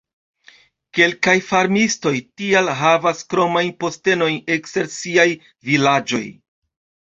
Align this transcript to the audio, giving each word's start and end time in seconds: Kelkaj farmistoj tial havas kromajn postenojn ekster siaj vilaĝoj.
Kelkaj 0.99 1.35
farmistoj 1.49 2.13
tial 2.41 2.73
havas 2.81 3.21
kromajn 3.35 3.71
postenojn 3.85 4.41
ekster 4.59 4.93
siaj 4.97 5.29
vilaĝoj. 5.73 6.27